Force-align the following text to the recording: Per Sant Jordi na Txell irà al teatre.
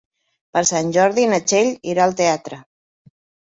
Per 0.55 0.61
Sant 0.69 0.89
Jordi 0.95 1.25
na 1.33 1.39
Txell 1.51 1.69
irà 1.93 2.07
al 2.07 2.17
teatre. 2.23 2.61